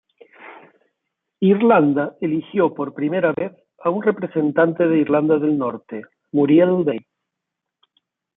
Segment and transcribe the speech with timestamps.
[1.41, 3.51] Irlanda eligió por primera vez
[3.83, 7.05] a un representante de Irlanda del Norte, Muriel Day.